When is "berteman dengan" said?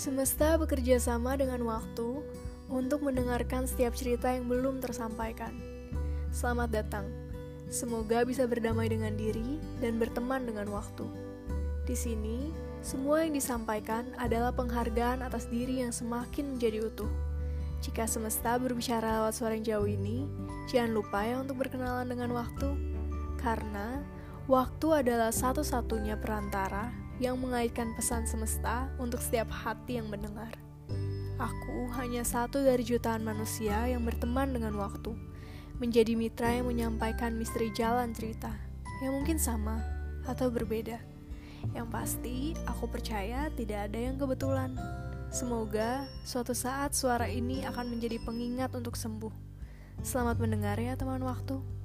10.00-10.72, 34.02-34.74